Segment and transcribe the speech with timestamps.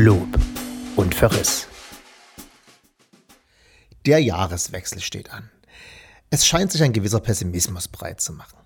[0.00, 0.28] Lob
[0.94, 1.66] und Verriss.
[4.06, 5.50] Der Jahreswechsel steht an.
[6.30, 8.60] Es scheint sich ein gewisser Pessimismus breit zu machen.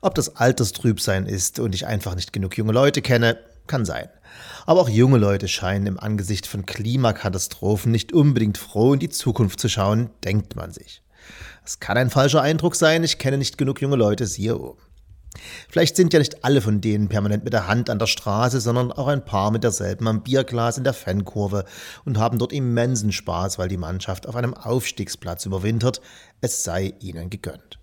[0.00, 3.36] Ob das Alterstrübsein ist und ich einfach nicht genug junge Leute kenne,
[3.66, 4.10] kann sein.
[4.64, 9.58] Aber auch junge Leute scheinen im Angesicht von Klimakatastrophen nicht unbedingt froh in die Zukunft
[9.58, 11.02] zu schauen, denkt man sich.
[11.64, 14.80] Es kann ein falscher Eindruck sein, ich kenne nicht genug junge Leute, siehe oben.
[15.68, 18.92] Vielleicht sind ja nicht alle von denen permanent mit der Hand an der Straße, sondern
[18.92, 21.64] auch ein paar mit derselben am Bierglas in der Fankurve
[22.04, 26.00] und haben dort immensen Spaß, weil die Mannschaft auf einem Aufstiegsplatz überwintert.
[26.40, 27.79] Es sei ihnen gegönnt.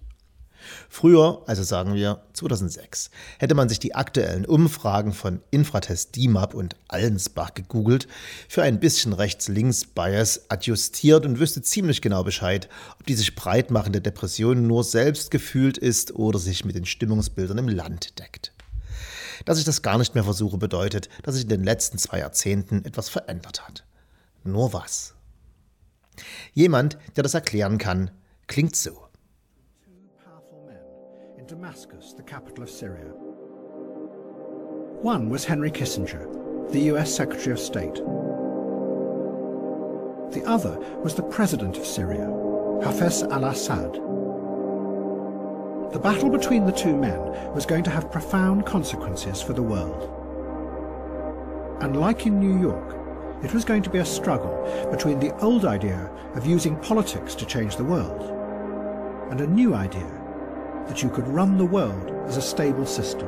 [0.89, 6.75] Früher, also sagen wir 2006, hätte man sich die aktuellen Umfragen von Infratest DIMAP und
[6.87, 8.07] Allensbach gegoogelt,
[8.47, 14.67] für ein bisschen Rechts-Links-Bias adjustiert und wüsste ziemlich genau Bescheid, ob die sich breitmachende Depression
[14.67, 18.53] nur selbst gefühlt ist oder sich mit den Stimmungsbildern im Land deckt.
[19.45, 22.83] Dass ich das gar nicht mehr versuche, bedeutet, dass sich in den letzten zwei Jahrzehnten
[22.85, 23.85] etwas verändert hat.
[24.43, 25.13] Nur was?
[26.53, 28.11] Jemand, der das erklären kann,
[28.47, 29.06] klingt so.
[31.47, 33.05] Damascus, the capital of Syria.
[35.01, 37.95] One was Henry Kissinger, the US Secretary of State.
[40.33, 42.27] The other was the President of Syria,
[42.83, 43.93] Hafez al-Assad.
[45.93, 47.17] The battle between the two men
[47.53, 50.11] was going to have profound consequences for the world.
[51.81, 52.97] And like in New York,
[53.41, 57.45] it was going to be a struggle between the old idea of using politics to
[57.45, 58.33] change the world
[59.31, 60.16] and a new idea
[60.87, 63.27] that you could run the world as a stable system.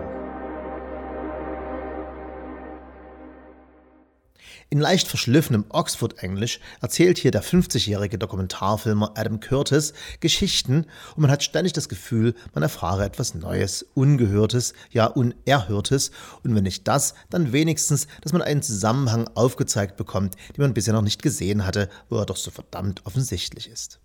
[4.71, 10.85] In leicht verschliffenem Oxford-Englisch erzählt hier der 50-jährige Dokumentarfilmer Adam Curtis Geschichten
[11.15, 16.11] und man hat ständig das Gefühl, man erfahre etwas Neues, Ungehörtes, ja Unerhörtes
[16.43, 20.93] und wenn nicht das, dann wenigstens, dass man einen Zusammenhang aufgezeigt bekommt, den man bisher
[20.93, 23.99] noch nicht gesehen hatte, wo er doch so verdammt offensichtlich ist.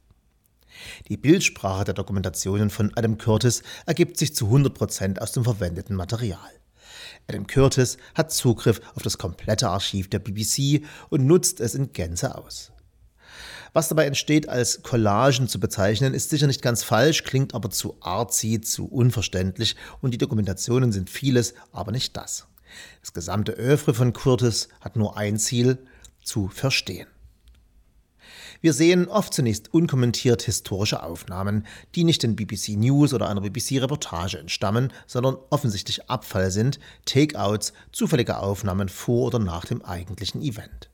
[1.09, 6.39] Die Bildsprache der Dokumentationen von Adam Curtis ergibt sich zu 100% aus dem verwendeten Material.
[7.27, 12.37] Adam Curtis hat Zugriff auf das komplette Archiv der BBC und nutzt es in Gänze
[12.37, 12.71] aus.
[13.73, 17.97] Was dabei entsteht, als Collagen zu bezeichnen, ist sicher nicht ganz falsch, klingt aber zu
[18.01, 22.47] artsy, zu unverständlich und die Dokumentationen sind vieles, aber nicht das.
[23.01, 25.79] Das gesamte Övre von Curtis hat nur ein Ziel,
[26.23, 27.09] zu verstehen.
[28.65, 34.39] Wir sehen oft zunächst unkommentiert historische Aufnahmen, die nicht den BBC News oder einer BBC-Reportage
[34.39, 40.89] entstammen, sondern offensichtlich Abfall sind, Takeouts, zufällige Aufnahmen vor oder nach dem eigentlichen Event.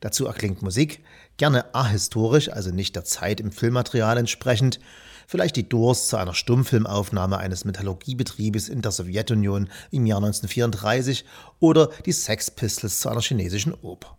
[0.00, 1.04] Dazu erklingt Musik,
[1.36, 4.80] gerne ahistorisch, also nicht der Zeit im Filmmaterial entsprechend,
[5.26, 11.26] vielleicht die Doors zu einer Stummfilmaufnahme eines Metallurgiebetriebes in der Sowjetunion im Jahr 1934
[11.60, 14.18] oder die Sex Pistols zu einer chinesischen Oper.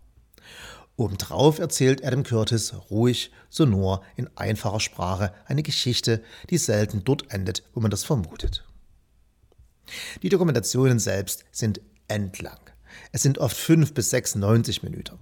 [1.00, 7.62] Obendrauf erzählt Adam Curtis ruhig, sonor, in einfacher Sprache eine Geschichte, die selten dort endet,
[7.72, 8.66] wo man das vermutet.
[10.22, 12.58] Die Dokumentationen selbst sind endlang.
[13.12, 15.18] Es sind oft fünf bis sechs 90 Minuten.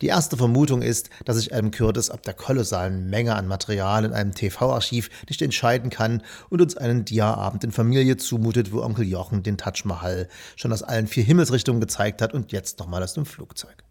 [0.00, 4.14] Die erste Vermutung ist, dass sich Adam Curtis ab der kolossalen Menge an Material in
[4.14, 9.42] einem TV-Archiv nicht entscheiden kann und uns einen Dia-Abend in Familie zumutet, wo Onkel Jochen
[9.42, 13.26] den Taj Mahal schon aus allen vier Himmelsrichtungen gezeigt hat und jetzt nochmal aus dem
[13.26, 13.84] Flugzeug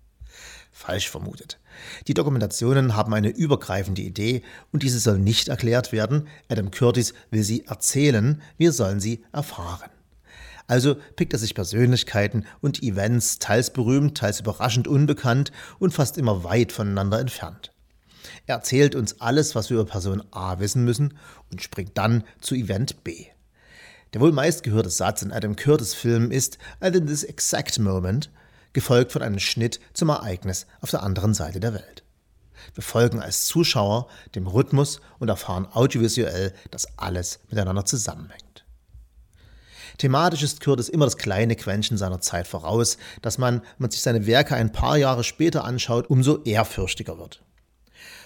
[0.73, 1.59] falsch vermutet.
[2.07, 4.41] Die Dokumentationen haben eine übergreifende Idee
[4.71, 6.27] und diese soll nicht erklärt werden.
[6.49, 9.89] Adam Curtis will sie erzählen, wir sollen sie erfahren.
[10.67, 16.43] Also pickt er sich Persönlichkeiten und Events, teils berühmt, teils überraschend unbekannt und fast immer
[16.43, 17.71] weit voneinander entfernt.
[18.47, 21.17] Er erzählt uns alles, was wir über Person A wissen müssen
[21.51, 23.25] und springt dann zu Event B.
[24.13, 28.31] Der wohl meistgehörte Satz in Adam Curtis Filmen ist, at this exact moment,
[28.73, 32.03] gefolgt von einem Schnitt zum Ereignis auf der anderen Seite der Welt.
[32.73, 38.65] Wir folgen als Zuschauer dem Rhythmus und erfahren audiovisuell, dass alles miteinander zusammenhängt.
[39.97, 44.01] Thematisch ist Curtis immer das kleine Quäntchen seiner Zeit voraus, dass man, wenn man sich
[44.01, 47.43] seine Werke ein paar Jahre später anschaut, umso ehrfürchtiger wird.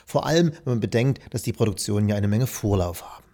[0.05, 3.25] Vor allem, wenn man bedenkt, dass die Produktionen ja eine Menge Vorlauf haben.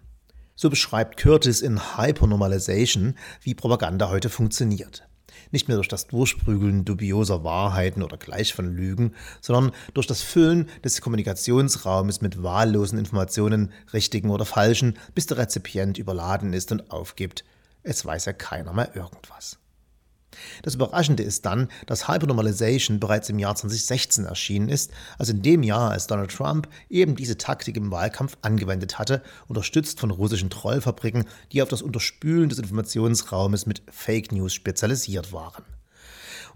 [0.56, 5.06] So beschreibt Curtis in Hypernormalization, wie Propaganda heute funktioniert
[5.50, 10.68] nicht mehr durch das Durchprügeln dubioser Wahrheiten oder gleich von Lügen, sondern durch das Füllen
[10.84, 17.44] des Kommunikationsraumes mit wahllosen Informationen, richtigen oder falschen, bis der Rezipient überladen ist und aufgibt.
[17.82, 19.58] Es weiß ja keiner mehr irgendwas.
[20.62, 25.62] Das Überraschende ist dann, dass Hypernormalization bereits im Jahr 2016 erschienen ist, also in dem
[25.62, 31.24] Jahr, als Donald Trump eben diese Taktik im Wahlkampf angewendet hatte, unterstützt von russischen Trollfabriken,
[31.52, 35.64] die auf das Unterspülen des Informationsraumes mit Fake News spezialisiert waren.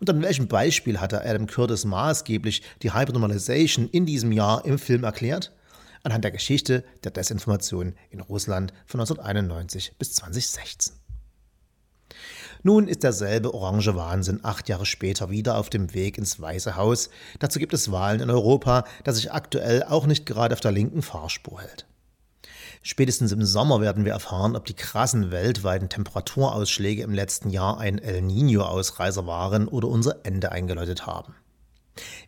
[0.01, 5.05] Und an welchem Beispiel hatte Adam Curtis maßgeblich die Hypernormalization in diesem Jahr im Film
[5.05, 5.53] erklärt?
[6.05, 10.95] Anhand der Geschichte der Desinformation in Russland von 1991 bis 2016.
[12.63, 17.11] Nun ist derselbe orange Wahnsinn acht Jahre später wieder auf dem Weg ins Weiße Haus.
[17.39, 21.03] Dazu gibt es Wahlen in Europa, das sich aktuell auch nicht gerade auf der linken
[21.03, 21.87] Fahrspur hält.
[22.83, 27.99] Spätestens im Sommer werden wir erfahren, ob die krassen weltweiten Temperaturausschläge im letzten Jahr ein
[27.99, 31.35] El Nino-Ausreißer waren oder unser Ende eingeläutet haben.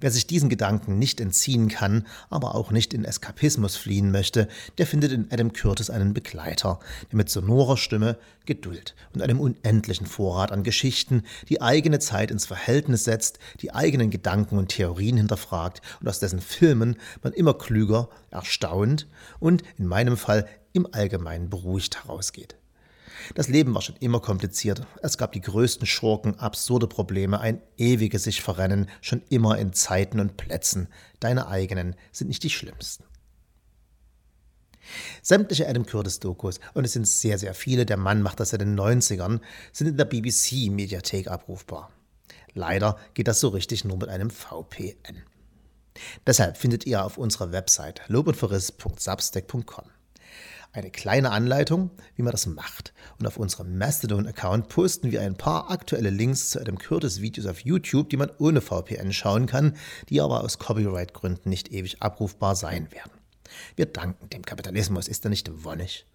[0.01, 4.87] Wer sich diesen Gedanken nicht entziehen kann, aber auch nicht in Eskapismus fliehen möchte, der
[4.87, 6.81] findet in Adam Curtis einen Begleiter,
[7.11, 12.47] der mit sonorer Stimme, Geduld und einem unendlichen Vorrat an Geschichten die eigene Zeit ins
[12.47, 18.09] Verhältnis setzt, die eigenen Gedanken und Theorien hinterfragt und aus dessen Filmen man immer klüger,
[18.31, 19.07] erstaunt
[19.39, 22.60] und in meinem Fall im Allgemeinen beruhigt herausgeht.
[23.35, 24.87] Das Leben war schon immer kompliziert.
[25.03, 30.21] Es gab die größten Schurken, absurde Probleme, ein ewiges sich verrennen, schon immer in Zeiten
[30.21, 30.89] und Plätzen.
[31.21, 33.05] Deine eigenen sind nicht die schlimmsten.
[35.23, 38.79] Sämtliche Adam Curtis-Dokus, und es sind sehr, sehr viele, der Mann macht das seit den
[38.79, 39.41] 90ern,
[39.73, 41.91] sind in der BBC-Mediathek abrufbar.
[42.55, 45.23] Leider geht das so richtig nur mit einem VPN.
[46.27, 49.85] Deshalb findet ihr auf unserer Website lobundverriss.substack.com
[50.73, 52.93] eine kleine Anleitung, wie man das macht.
[53.19, 58.11] Und auf unserem Mastodon-Account posten wir ein paar aktuelle Links zu Adam Curtis-Videos auf YouTube,
[58.11, 59.77] die man ohne VPN schauen kann,
[60.09, 63.13] die aber aus Copyright-Gründen nicht ewig abrufbar sein werden.
[63.77, 66.07] Wir danken dem Kapitalismus, ist er nicht wonnig?